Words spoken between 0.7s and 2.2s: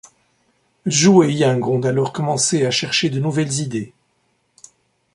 Zhu et Yang ont alors